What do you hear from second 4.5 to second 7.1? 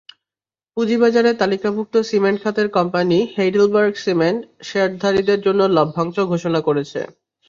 শেয়ারধারীদের জন্য লভ্যাংশ ঘোষণা করেছে।